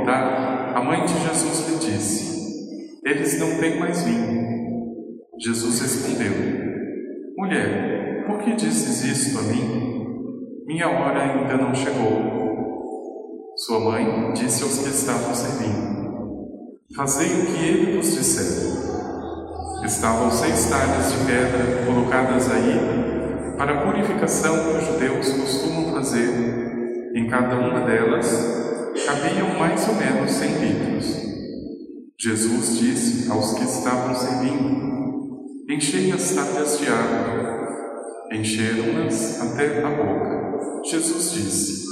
[0.00, 4.40] faltar, a mãe de Jesus lhe disse: Eles não têm mais vinho.
[5.38, 6.32] Jesus respondeu:
[7.36, 10.64] Mulher, por que dizes isto a mim?
[10.66, 12.40] Minha hora ainda não chegou.
[13.56, 16.48] Sua mãe disse aos que estavam servindo:
[16.96, 18.70] Fazei o que ele vos disser.
[19.84, 27.10] Estavam seis talhas de pedra colocadas aí para a purificação que os judeus costumam fazer.
[27.12, 28.69] Em cada uma delas
[29.06, 31.16] cabiam mais ou menos cem litros.
[32.18, 34.90] Jesus disse aos que estavam servindo:
[35.68, 37.68] Enchei as talhas de água.
[38.32, 40.82] Encheram-nas até a boca.
[40.84, 41.86] Jesus disse: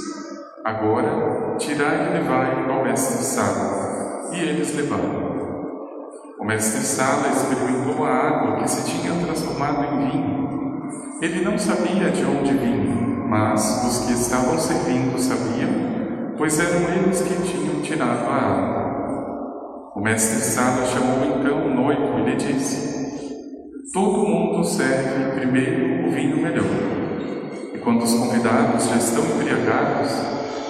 [0.63, 4.29] Agora tirai e levai ao mestre-sala.
[4.33, 5.29] E eles levaram.
[6.39, 10.39] O mestre-sala experimentou a água que se tinha transformado em vinho.
[11.21, 12.95] Ele não sabia de onde vinha,
[13.27, 15.98] mas os que estavam servindo sabiam,
[16.39, 19.91] pois eram eles que tinham tirado a água.
[19.93, 26.37] O mestre-sala chamou então o noivo e lhe disse: Todo mundo serve primeiro o vinho
[26.37, 26.63] melhor.
[27.73, 30.11] E quando os convidados já estão embriagados,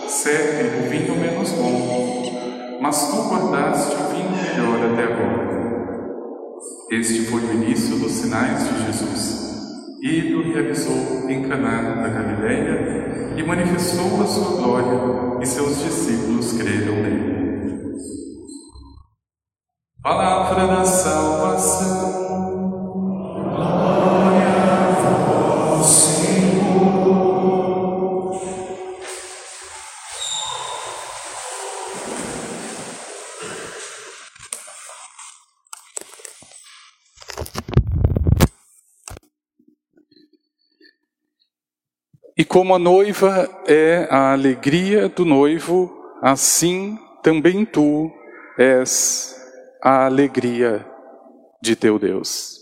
[0.08, 2.80] serve o vinho menos bom.
[2.81, 5.50] Mas tu guardaste o vinho melhor até agora.
[6.90, 9.50] Este foi o início dos sinais de Jesus.
[10.02, 16.54] Ele o realizou em Caná da Galileia e manifestou a sua glória, e seus discípulos
[16.54, 17.40] creram nele.
[20.02, 20.86] Palavra da
[42.50, 48.12] como a noiva é a alegria do noivo, assim também tu
[48.58, 49.40] és
[49.84, 50.84] a alegria
[51.62, 52.58] de teu Deus.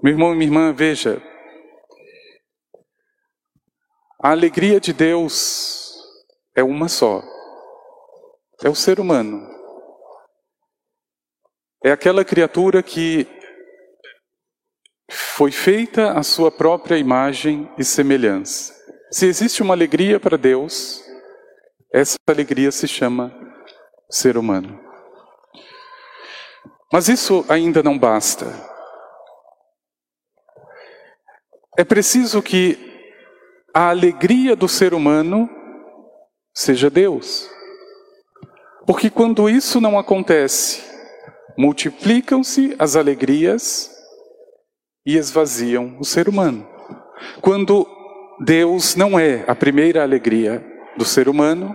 [0.00, 1.20] Meu irmão e minha irmã, veja,
[4.22, 5.92] a alegria de Deus
[6.54, 7.20] é uma só.
[8.62, 9.44] É o ser humano.
[11.82, 13.37] É aquela criatura que
[15.38, 18.74] foi feita a sua própria imagem e semelhança.
[19.08, 21.00] Se existe uma alegria para Deus,
[21.94, 23.32] essa alegria se chama
[24.10, 24.80] ser humano.
[26.92, 28.46] Mas isso ainda não basta.
[31.78, 32.76] É preciso que
[33.72, 35.48] a alegria do ser humano
[36.52, 37.48] seja Deus.
[38.84, 40.82] Porque quando isso não acontece,
[41.56, 43.96] multiplicam-se as alegrias
[45.08, 46.68] e esvaziam o ser humano.
[47.40, 47.88] Quando
[48.38, 50.62] Deus não é a primeira alegria
[50.98, 51.74] do ser humano,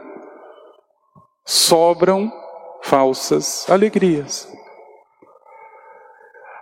[1.44, 2.31] sobram
[2.83, 4.47] falsas alegrias.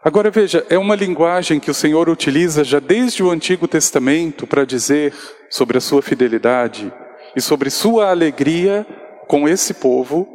[0.01, 4.65] Agora veja, é uma linguagem que o Senhor utiliza já desde o Antigo Testamento para
[4.65, 5.13] dizer
[5.49, 6.91] sobre a sua fidelidade
[7.35, 8.87] e sobre sua alegria
[9.27, 10.25] com esse povo,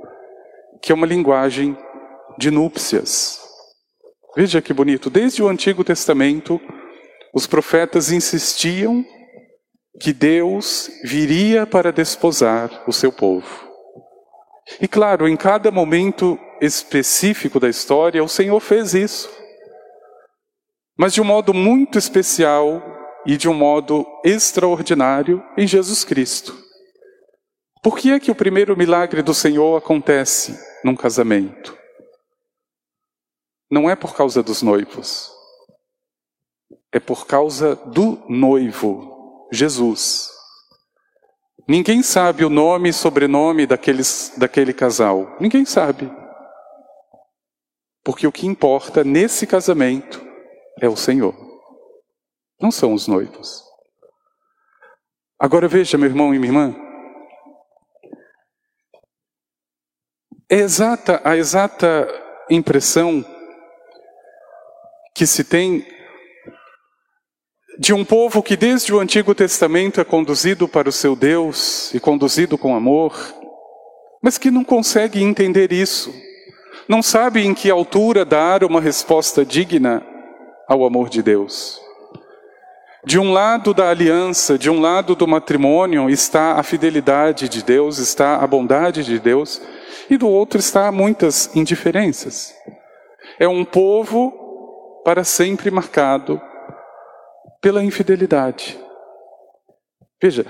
[0.82, 1.74] que é uma linguagem
[2.36, 3.45] de núpcias.
[4.36, 6.60] Veja que bonito, desde o Antigo Testamento,
[7.32, 9.02] os profetas insistiam
[9.98, 13.66] que Deus viria para desposar o seu povo.
[14.78, 19.30] E claro, em cada momento específico da história, o Senhor fez isso.
[20.98, 22.82] Mas de um modo muito especial
[23.24, 26.54] e de um modo extraordinário em Jesus Cristo.
[27.82, 31.85] Por que é que o primeiro milagre do Senhor acontece num casamento?
[33.70, 35.32] Não é por causa dos noivos.
[36.92, 40.30] É por causa do noivo, Jesus.
[41.68, 45.36] Ninguém sabe o nome e sobrenome daqueles, daquele casal.
[45.40, 46.10] Ninguém sabe.
[48.04, 50.24] Porque o que importa nesse casamento
[50.80, 51.34] é o Senhor.
[52.60, 53.64] Não são os noivos.
[55.38, 56.74] Agora veja, meu irmão e minha irmã.
[60.48, 62.06] É exata, a exata
[62.48, 63.24] impressão
[65.16, 65.82] que se tem
[67.78, 71.98] de um povo que desde o Antigo Testamento é conduzido para o seu Deus e
[71.98, 73.14] conduzido com amor,
[74.22, 76.14] mas que não consegue entender isso,
[76.86, 80.06] não sabe em que altura dar uma resposta digna
[80.68, 81.80] ao amor de Deus.
[83.02, 87.96] De um lado da aliança, de um lado do matrimônio, está a fidelidade de Deus,
[87.96, 89.62] está a bondade de Deus,
[90.10, 92.54] e do outro está muitas indiferenças.
[93.38, 94.45] É um povo
[95.06, 96.42] para sempre marcado
[97.60, 98.76] pela infidelidade.
[100.20, 100.44] Veja,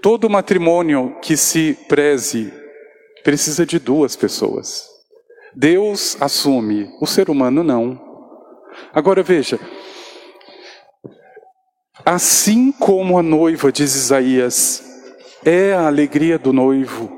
[0.00, 2.54] todo matrimônio que se preze
[3.24, 4.88] precisa de duas pessoas.
[5.56, 8.00] Deus assume, o ser humano não.
[8.94, 9.58] Agora veja,
[12.04, 14.80] Assim como a noiva, diz Isaías,
[15.44, 17.10] é a alegria do noivo,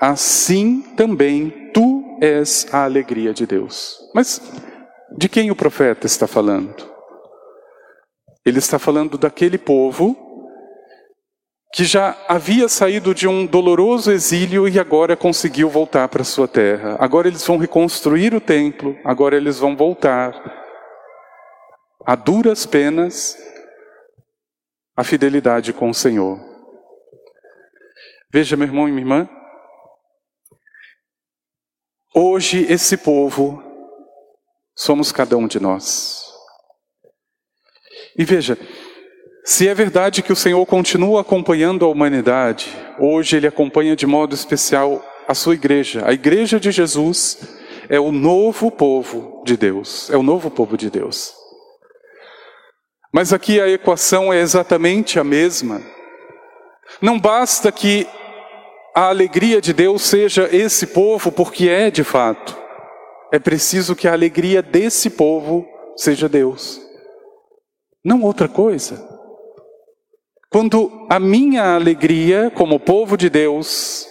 [0.00, 3.98] assim também tu és a alegria de Deus.
[4.14, 4.40] Mas
[5.16, 6.90] de quem o profeta está falando?
[8.44, 10.16] Ele está falando daquele povo
[11.72, 16.96] que já havia saído de um doloroso exílio e agora conseguiu voltar para sua terra.
[17.00, 20.34] Agora eles vão reconstruir o templo, agora eles vão voltar
[22.04, 23.38] a duras penas
[24.94, 26.38] a fidelidade com o Senhor.
[28.30, 29.28] Veja, meu irmão e minha irmã,
[32.14, 33.71] hoje esse povo
[34.74, 36.24] somos cada um de nós.
[38.16, 38.58] E veja,
[39.44, 44.34] se é verdade que o Senhor continua acompanhando a humanidade, hoje Ele acompanha de modo
[44.34, 46.06] especial a sua igreja.
[46.06, 47.38] A igreja de Jesus
[47.88, 51.34] é o novo povo de Deus, é o novo povo de Deus.
[53.12, 55.82] Mas aqui a equação é exatamente a mesma.
[57.00, 58.06] Não basta que
[58.94, 62.61] a alegria de Deus seja esse povo, porque é de fato.
[63.32, 66.78] É preciso que a alegria desse povo seja Deus,
[68.04, 69.08] não outra coisa.
[70.50, 74.06] Quando a minha alegria como povo de Deus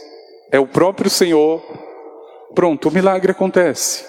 [0.51, 1.61] é o próprio Senhor,
[2.55, 4.03] pronto, o milagre acontece.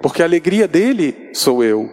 [0.00, 1.86] Porque a alegria dele sou eu.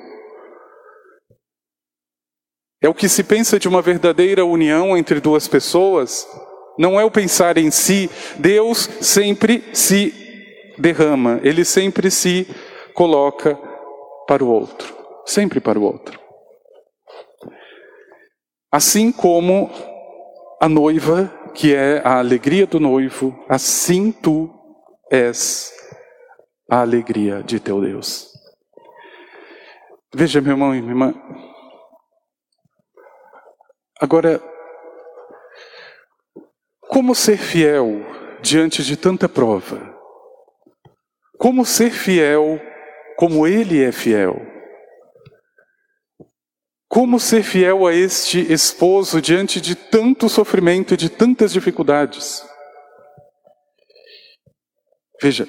[2.82, 6.26] É o que se pensa de uma verdadeira união entre duas pessoas,
[6.80, 8.10] não é o pensar em si.
[8.40, 10.27] Deus sempre se
[10.78, 12.48] derrama, ele sempre se
[12.94, 13.56] coloca
[14.28, 14.96] para o outro,
[15.26, 16.20] sempre para o outro.
[18.72, 19.70] Assim como
[20.62, 24.54] a noiva, que é a alegria do noivo, assim tu
[25.12, 25.74] és
[26.70, 28.28] a alegria de teu Deus.
[30.14, 31.14] Veja, meu irmão e minha irmã,
[34.00, 34.40] Agora,
[36.88, 38.06] como ser fiel
[38.44, 39.97] diante de tanta prova?
[41.38, 42.60] Como ser fiel
[43.18, 44.45] como Ele é fiel?
[46.88, 52.45] Como ser fiel a este esposo diante de tanto sofrimento e de tantas dificuldades?
[55.19, 55.48] Veja,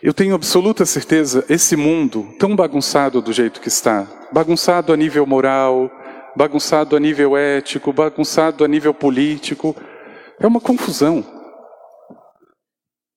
[0.00, 5.26] eu tenho absoluta certeza, esse mundo tão bagunçado do jeito que está, bagunçado a nível
[5.26, 5.90] moral,
[6.36, 9.74] bagunçado a nível ético, bagunçado a nível político.
[10.38, 11.33] É uma confusão.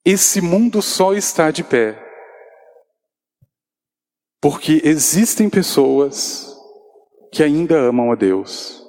[0.10, 2.02] Esse mundo só está de pé
[4.42, 6.48] porque existem pessoas
[7.30, 8.82] que ainda amam a Deus.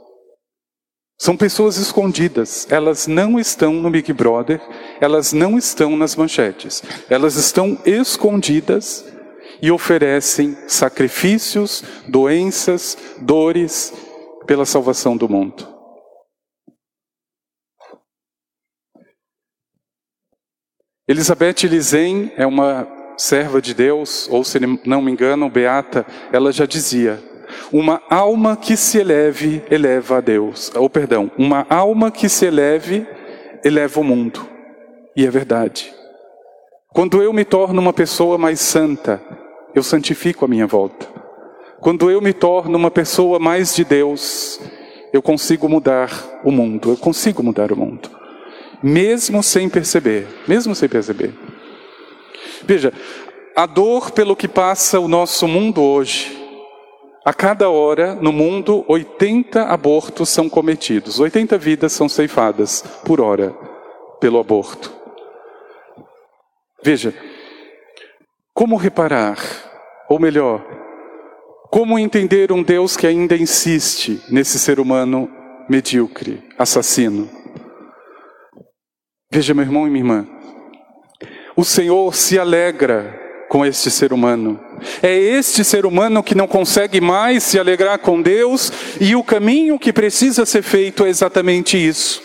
[1.18, 4.62] São pessoas escondidas, elas não estão no Big Brother,
[5.00, 9.04] elas não estão nas manchetes, elas estão escondidas
[9.60, 13.92] e oferecem sacrifícios, doenças, dores
[14.46, 15.77] pela salvação do mundo.
[21.08, 22.86] Elizabeth Lisen é uma
[23.16, 27.18] serva de Deus, ou se não me engano, beata, ela já dizia:
[27.72, 30.70] uma alma que se eleve, eleva a Deus.
[30.74, 33.06] Ou perdão, uma alma que se eleve,
[33.64, 34.46] eleva o mundo.
[35.16, 35.94] E é verdade.
[36.92, 39.18] Quando eu me torno uma pessoa mais santa,
[39.74, 41.06] eu santifico a minha volta.
[41.80, 44.60] Quando eu me torno uma pessoa mais de Deus,
[45.10, 46.10] eu consigo mudar
[46.44, 48.17] o mundo, eu consigo mudar o mundo.
[48.82, 51.34] Mesmo sem perceber, mesmo sem perceber.
[52.64, 52.92] Veja,
[53.56, 56.36] a dor pelo que passa o nosso mundo hoje,
[57.24, 63.54] a cada hora no mundo, 80 abortos são cometidos, 80 vidas são ceifadas por hora
[64.20, 64.92] pelo aborto.
[66.82, 67.12] Veja,
[68.54, 69.38] como reparar,
[70.08, 70.64] ou melhor,
[71.70, 75.30] como entender um Deus que ainda insiste nesse ser humano
[75.68, 77.37] medíocre, assassino?
[79.30, 80.26] Veja, meu irmão e minha irmã,
[81.54, 84.58] o Senhor se alegra com este ser humano.
[85.02, 89.78] É este ser humano que não consegue mais se alegrar com Deus e o caminho
[89.78, 92.22] que precisa ser feito é exatamente isso.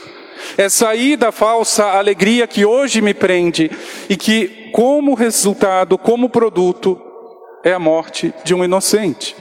[0.58, 3.70] É sair da falsa alegria que hoje me prende
[4.10, 7.02] e que, como resultado, como produto,
[7.66, 9.36] é a morte de um inocente.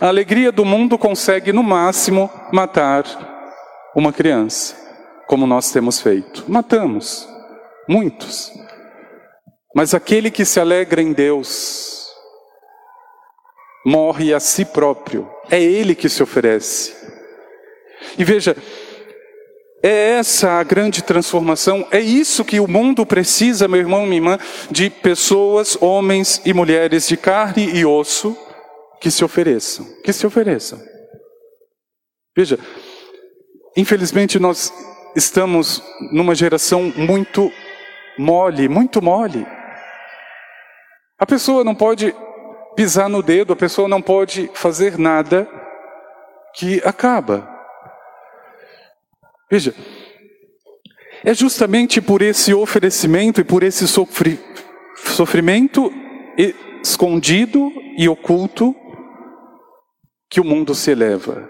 [0.00, 3.04] A alegria do mundo consegue, no máximo, matar
[3.94, 4.85] uma criança,
[5.26, 6.44] como nós temos feito.
[6.48, 7.28] Matamos,
[7.88, 8.52] muitos.
[9.74, 12.08] Mas aquele que se alegra em Deus
[13.84, 15.30] morre a si próprio.
[15.50, 16.94] É ele que se oferece.
[18.18, 18.56] E veja,
[19.82, 24.38] é essa a grande transformação, é isso que o mundo precisa, meu irmão, minha irmã,
[24.70, 28.36] de pessoas, homens e mulheres de carne e osso
[29.00, 30.80] que se ofereçam, que se ofereçam.
[32.36, 32.58] Veja,
[33.76, 34.72] infelizmente nós
[35.16, 35.82] estamos
[36.12, 37.50] numa geração muito
[38.18, 39.46] mole, muito mole.
[41.18, 42.14] A pessoa não pode
[42.76, 45.48] pisar no dedo, a pessoa não pode fazer nada
[46.54, 47.48] que acaba.
[49.50, 49.74] Veja,
[51.24, 54.38] é justamente por esse oferecimento e por esse sofri
[54.96, 55.90] sofrimento
[56.82, 58.74] escondido e oculto
[60.28, 61.48] que o mundo se eleva.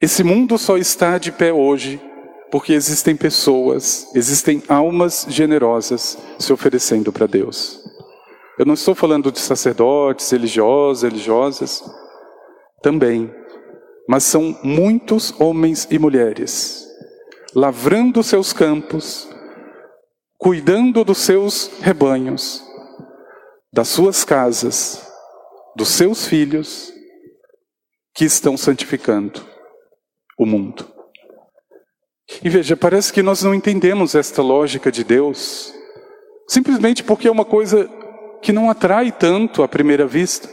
[0.00, 2.00] Esse mundo só está de pé hoje
[2.52, 7.82] porque existem pessoas, existem almas generosas se oferecendo para Deus.
[8.58, 11.82] Eu não estou falando de sacerdotes, religiosos, religiosas,
[12.82, 13.34] também,
[14.06, 16.86] mas são muitos homens e mulheres
[17.54, 19.28] lavrando seus campos,
[20.36, 22.62] cuidando dos seus rebanhos,
[23.72, 25.10] das suas casas,
[25.74, 26.92] dos seus filhos,
[28.14, 29.42] que estão santificando
[30.38, 31.01] o mundo.
[32.42, 35.74] E veja, parece que nós não entendemos esta lógica de Deus,
[36.48, 37.88] simplesmente porque é uma coisa
[38.40, 40.48] que não atrai tanto à primeira vista.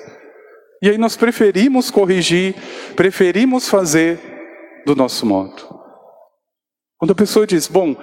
[0.82, 2.56] E aí nós preferimos corrigir,
[2.96, 4.20] preferimos fazer
[4.86, 5.80] do nosso modo.
[6.98, 7.96] Quando a pessoa diz, bom,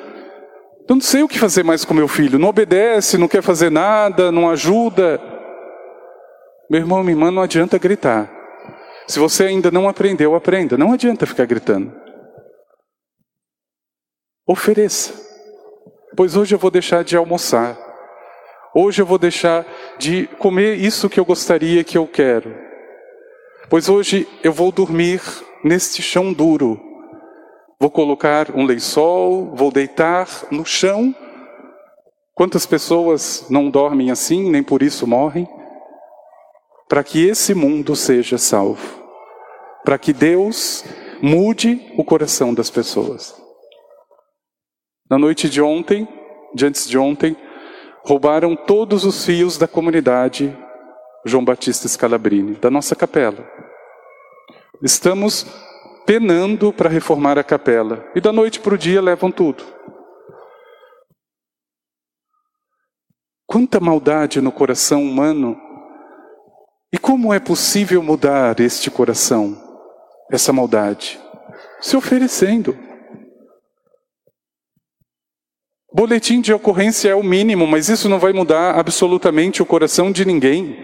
[0.88, 3.70] eu não sei o que fazer mais com meu filho, não obedece, não quer fazer
[3.70, 5.20] nada, não ajuda.
[6.70, 8.30] Meu irmão, minha irmã, não adianta gritar.
[9.06, 10.76] Se você ainda não aprendeu, aprenda.
[10.76, 11.92] Não adianta ficar gritando.
[14.46, 15.12] Ofereça.
[16.16, 17.76] Pois hoje eu vou deixar de almoçar.
[18.74, 19.66] Hoje eu vou deixar
[19.98, 22.54] de comer isso que eu gostaria que eu quero.
[23.68, 25.20] Pois hoje eu vou dormir
[25.64, 26.80] neste chão duro.
[27.80, 31.14] Vou colocar um lençol, vou deitar no chão.
[32.34, 35.48] Quantas pessoas não dormem assim, nem por isso morrem?
[36.88, 39.02] para que esse mundo seja salvo,
[39.84, 40.84] para que Deus
[41.20, 43.34] mude o coração das pessoas.
[45.08, 46.08] Na noite de ontem,
[46.52, 47.36] de antes de ontem,
[48.04, 50.56] roubaram todos os fios da comunidade
[51.24, 53.48] João Batista Scalabrini, da nossa capela.
[54.82, 55.46] Estamos
[56.04, 59.64] penando para reformar a capela e da noite para o dia levam tudo.
[63.46, 65.56] Quanta maldade no coração humano
[66.92, 69.56] e como é possível mudar este coração,
[70.32, 71.20] essa maldade?
[71.80, 72.85] Se oferecendo.
[75.96, 80.26] Boletim de ocorrência é o mínimo, mas isso não vai mudar absolutamente o coração de
[80.26, 80.76] ninguém.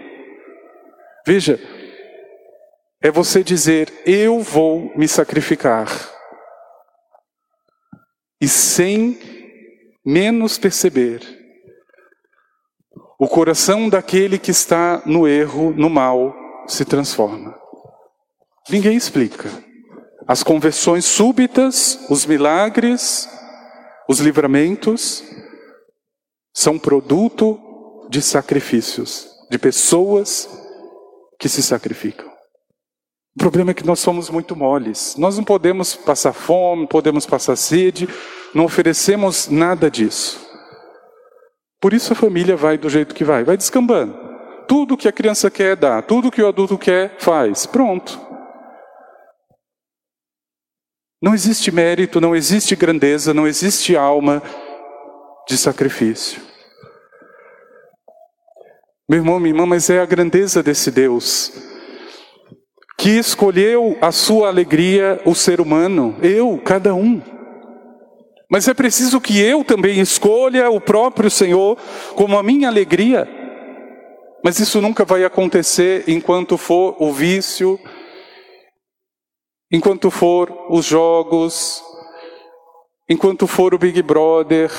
[1.23, 1.59] Veja,
[2.99, 5.87] é você dizer: Eu vou me sacrificar.
[8.41, 9.19] E sem
[10.03, 11.21] menos perceber,
[13.19, 16.35] o coração daquele que está no erro, no mal,
[16.67, 17.55] se transforma.
[18.67, 19.47] Ninguém explica.
[20.27, 23.29] As conversões súbitas, os milagres,
[24.07, 25.23] os livramentos,
[26.53, 30.49] são produto de sacrifícios, de pessoas
[31.39, 32.31] que se sacrificam.
[33.35, 35.15] O problema é que nós somos muito moles.
[35.17, 38.07] Nós não podemos passar fome, podemos passar sede,
[38.53, 40.39] não oferecemos nada disso.
[41.81, 44.15] Por isso a família vai do jeito que vai, vai descambando.
[44.67, 47.65] Tudo que a criança quer dá, tudo que o adulto quer faz.
[47.65, 48.32] Pronto.
[51.23, 54.43] Não existe mérito, não existe grandeza, não existe alma
[55.47, 56.41] de sacrifício.
[59.09, 61.53] Meu irmão, minha irmã, mas é a grandeza desse Deus
[62.97, 67.21] que escolheu a sua alegria, o ser humano, eu, cada um.
[68.51, 71.77] Mas é preciso que eu também escolha o próprio Senhor
[72.15, 73.27] como a minha alegria.
[74.43, 77.79] Mas isso nunca vai acontecer enquanto for o vício,
[79.73, 81.83] enquanto for os jogos,
[83.09, 84.71] enquanto for o Big Brother,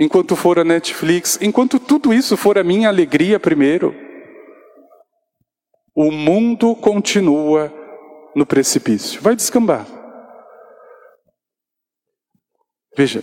[0.00, 3.94] enquanto for a Netflix, enquanto tudo isso for a minha alegria primeiro.
[5.96, 7.72] o mundo continua
[8.34, 9.22] no precipício.
[9.22, 9.86] Vai descambar.
[12.96, 13.22] Veja.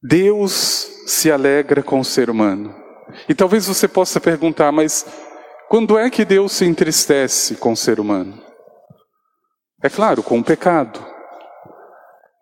[0.00, 0.52] Deus
[1.08, 2.72] se alegra com o ser humano.
[3.28, 5.04] E talvez você possa perguntar, mas
[5.68, 8.42] quando é que Deus se entristece com o ser humano?
[9.82, 11.04] É claro, com o pecado.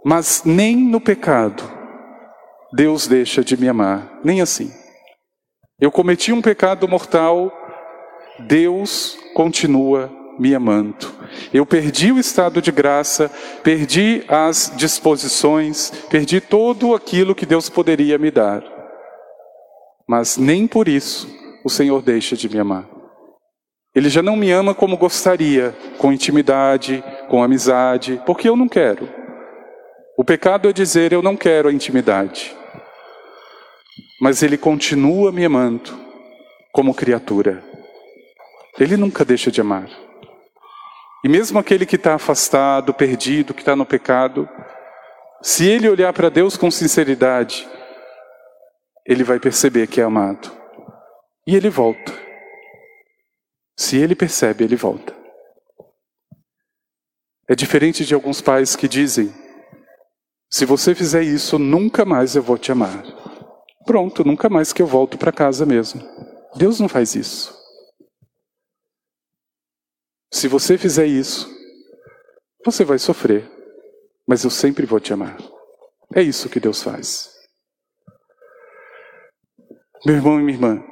[0.04, 1.75] Mas nem no pecado
[2.75, 4.73] Deus deixa de me amar, nem assim.
[5.81, 7.52] Eu cometi um pecado mortal,
[8.49, 11.07] Deus continua me amando.
[11.52, 13.31] Eu perdi o estado de graça,
[13.62, 18.64] perdi as disposições, perdi tudo aquilo que Deus poderia me dar.
[20.09, 21.28] Mas nem por isso
[21.64, 22.93] o Senhor deixa de me amar.
[23.94, 29.08] Ele já não me ama como gostaria, com intimidade, com amizade, porque eu não quero.
[30.18, 32.54] O pecado é dizer eu não quero a intimidade.
[34.20, 35.96] Mas ele continua me amando
[36.72, 37.62] como criatura.
[38.78, 39.88] Ele nunca deixa de amar.
[41.24, 44.48] E mesmo aquele que está afastado, perdido, que está no pecado,
[45.40, 47.68] se ele olhar para Deus com sinceridade,
[49.06, 50.50] ele vai perceber que é amado.
[51.46, 52.24] E ele volta.
[53.76, 55.14] Se ele percebe, ele volta.
[57.49, 59.33] É diferente de alguns pais que dizem:
[60.50, 63.02] se você fizer isso, nunca mais eu vou te amar.
[63.85, 66.00] Pronto, nunca mais que eu volto para casa mesmo.
[66.57, 67.54] Deus não faz isso.
[70.33, 71.49] Se você fizer isso,
[72.64, 73.50] você vai sofrer,
[74.26, 75.37] mas eu sempre vou te amar.
[76.14, 77.35] É isso que Deus faz.
[80.07, 80.85] Meu irmão e minha irmã,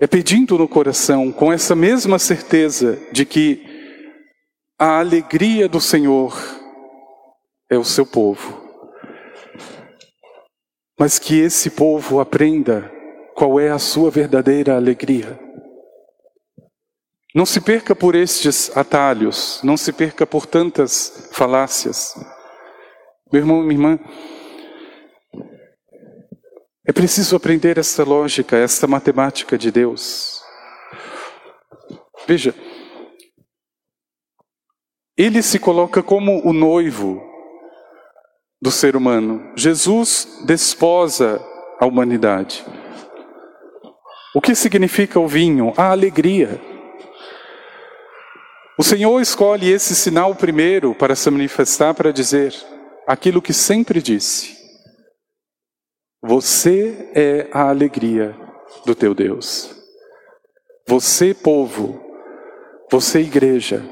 [0.00, 3.64] é pedindo no coração, com essa mesma certeza de que
[4.78, 6.36] a alegria do Senhor
[7.68, 8.62] é o seu povo.
[10.98, 12.90] Mas que esse povo aprenda
[13.34, 15.38] qual é a sua verdadeira alegria.
[17.34, 22.14] Não se perca por estes atalhos, não se perca por tantas falácias.
[23.32, 23.98] Meu irmão minha irmã,
[26.88, 30.42] é preciso aprender esta lógica, esta matemática de Deus.
[32.26, 32.54] Veja,
[35.14, 37.22] ele se coloca como o noivo
[38.58, 39.52] do ser humano.
[39.54, 41.44] Jesus desposa
[41.78, 42.64] a humanidade.
[44.34, 45.74] O que significa o vinho?
[45.76, 46.58] A alegria.
[48.78, 52.54] O Senhor escolhe esse sinal primeiro para se manifestar, para dizer
[53.06, 54.57] aquilo que sempre disse.
[56.28, 58.36] Você é a alegria
[58.84, 59.74] do teu Deus.
[60.86, 61.98] Você, povo,
[62.92, 63.82] você, igreja,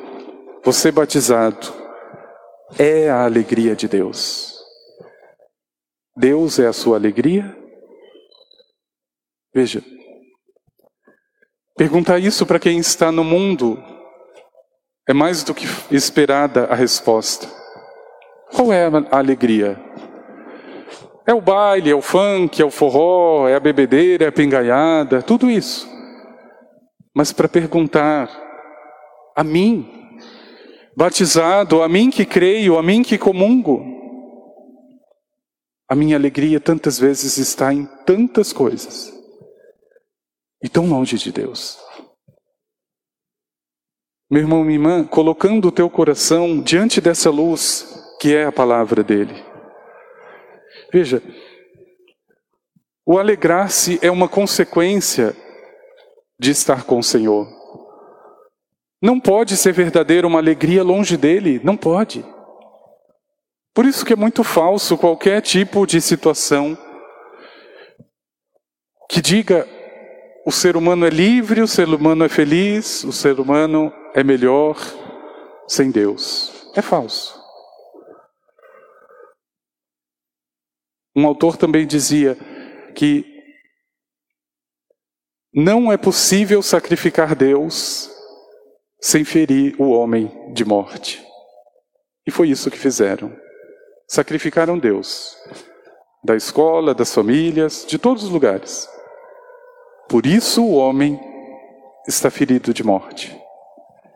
[0.62, 1.66] você, batizado,
[2.79, 4.55] é a alegria de Deus.
[6.14, 7.57] Deus é a sua alegria?
[9.55, 9.83] Veja,
[11.75, 13.83] perguntar isso para quem está no mundo
[15.09, 17.49] é mais do que esperada a resposta.
[18.55, 19.86] Qual é a alegria?
[21.26, 25.22] É o baile, é o funk, é o forró, é a bebedeira, é a pingaiada,
[25.22, 25.88] tudo isso.
[27.12, 28.30] Mas para perguntar
[29.34, 29.90] a mim,
[30.96, 33.84] batizado, a mim que creio, a mim que comungo,
[35.88, 39.12] a minha alegria tantas vezes está em tantas coisas
[40.62, 41.78] e tão longe de Deus.
[44.30, 49.04] Meu irmão, minha irmã, colocando o teu coração diante dessa luz que é a palavra
[49.04, 49.45] dele.
[50.92, 51.22] Veja,
[53.05, 55.37] o alegrar-se é uma consequência
[56.38, 57.49] de estar com o Senhor.
[59.01, 62.25] Não pode ser verdadeira uma alegria longe dele, não pode.
[63.75, 66.77] Por isso que é muito falso qualquer tipo de situação
[69.09, 69.68] que diga
[70.46, 74.77] o ser humano é livre, o ser humano é feliz, o ser humano é melhor
[75.68, 76.70] sem Deus.
[76.75, 77.36] É falso.
[81.16, 82.37] Um autor também dizia
[82.94, 83.24] que
[85.55, 88.11] não é possível sacrificar Deus
[89.00, 91.26] sem ferir o homem de morte.
[92.26, 93.35] E foi isso que fizeram.
[94.07, 95.35] Sacrificaram Deus.
[96.22, 98.87] Da escola, das famílias, de todos os lugares.
[100.11, 101.18] Por isso o homem
[102.07, 103.35] está ferido de morte.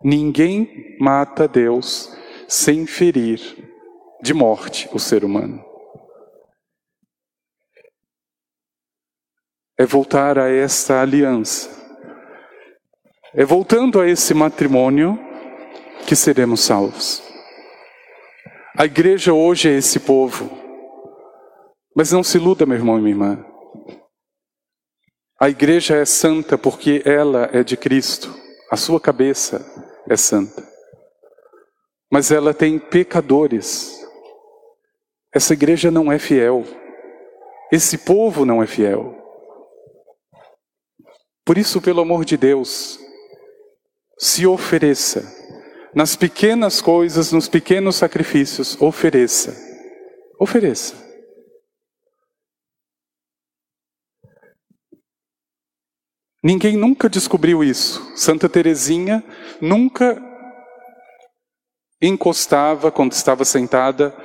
[0.05, 2.15] Ninguém mata Deus
[2.47, 3.41] sem ferir
[4.23, 5.70] de morte o ser humano.
[9.81, 11.71] É voltar a esta aliança.
[13.33, 15.19] É voltando a esse matrimônio
[16.07, 17.23] que seremos salvos.
[18.77, 20.51] A igreja hoje é esse povo.
[21.97, 23.47] Mas não se iluda, meu irmão e minha irmã.
[25.41, 28.35] A igreja é santa porque ela é de Cristo,
[28.71, 29.65] a sua cabeça
[30.11, 30.63] é santa.
[32.13, 33.99] Mas ela tem pecadores.
[35.35, 36.65] Essa igreja não é fiel.
[37.73, 39.20] Esse povo não é fiel.
[41.51, 43.01] Por isso, pelo amor de Deus,
[44.17, 45.25] se ofereça.
[45.93, 49.53] Nas pequenas coisas, nos pequenos sacrifícios, ofereça.
[50.39, 50.95] Ofereça.
[56.41, 58.17] Ninguém nunca descobriu isso.
[58.17, 59.21] Santa Teresinha
[59.61, 60.23] nunca
[62.01, 64.17] encostava, quando estava sentada,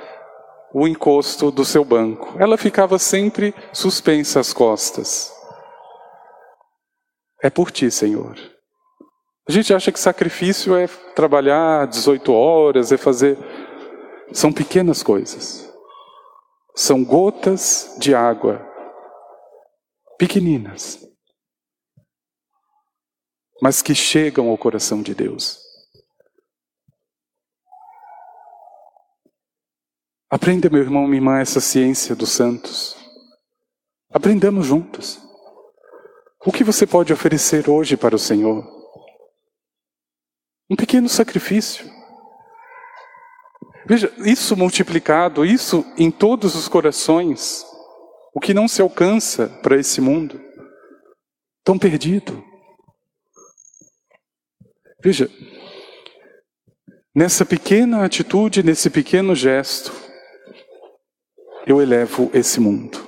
[0.72, 2.36] o encosto do seu banco.
[2.38, 5.35] Ela ficava sempre suspensa às costas.
[7.46, 8.36] É por ti, Senhor.
[9.48, 13.38] A gente acha que sacrifício é trabalhar 18 horas, é fazer.
[14.32, 15.72] São pequenas coisas.
[16.74, 18.66] São gotas de água.
[20.18, 21.08] Pequeninas.
[23.62, 25.60] Mas que chegam ao coração de Deus.
[30.28, 32.96] Aprenda, meu irmão, minha irmã, essa ciência dos santos.
[34.10, 35.25] Aprendamos juntos.
[36.46, 38.64] O que você pode oferecer hoje para o Senhor?
[40.70, 41.90] Um pequeno sacrifício.
[43.84, 47.66] Veja, isso multiplicado, isso em todos os corações,
[48.32, 50.40] o que não se alcança para esse mundo,
[51.64, 52.44] tão perdido.
[55.02, 55.28] Veja,
[57.12, 59.92] nessa pequena atitude, nesse pequeno gesto,
[61.66, 63.05] eu elevo esse mundo.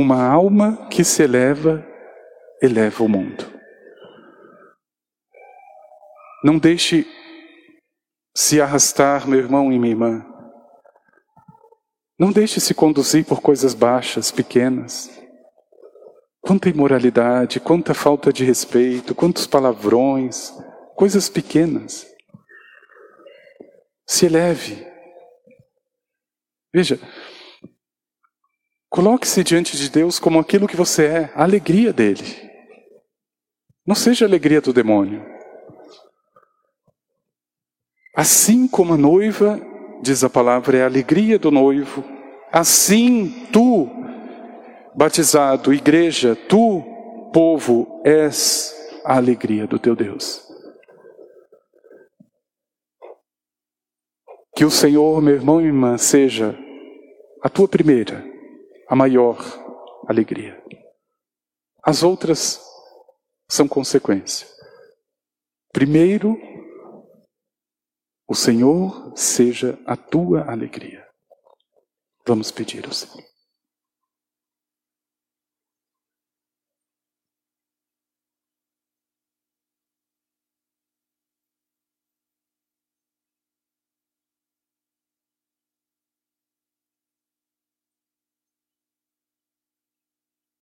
[0.00, 1.86] Uma alma que se eleva,
[2.62, 3.44] eleva o mundo.
[6.42, 7.06] Não deixe
[8.34, 10.26] se arrastar, meu irmão e minha irmã.
[12.18, 15.10] Não deixe se conduzir por coisas baixas, pequenas.
[16.40, 20.50] Quanta imoralidade, quanta falta de respeito, quantos palavrões,
[20.96, 22.10] coisas pequenas.
[24.08, 24.90] Se eleve,
[26.72, 26.98] Veja,
[28.90, 32.50] coloque-se diante de Deus como aquilo que você é, a alegria dele.
[33.86, 35.24] Não seja a alegria do demônio.
[38.14, 39.60] Assim como a noiva,
[40.02, 42.04] diz a palavra, é a alegria do noivo,
[42.52, 43.88] assim tu,
[44.94, 46.82] batizado, igreja, tu,
[47.32, 48.74] povo, és
[49.04, 50.44] a alegria do teu Deus.
[54.56, 56.58] Que o Senhor, meu irmão e irmã, seja
[57.40, 58.22] a tua primeira,
[58.90, 59.38] a maior
[60.08, 60.60] alegria.
[61.80, 62.60] As outras
[63.48, 64.48] são consequência.
[65.72, 66.36] Primeiro,
[68.28, 71.06] o Senhor seja a tua alegria.
[72.26, 73.29] Vamos pedir ao Senhor.